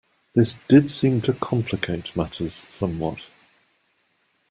This 0.33 0.57
did 0.67 0.89
seem 0.89 1.21
to 1.21 1.33
complicate 1.33 2.15
matters 2.15 2.65
somewhat. 2.71 3.19